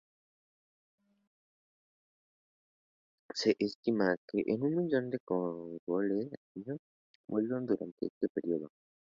[3.35, 6.33] Se estima que un millón de congoleños
[7.27, 8.67] murieron durante este período.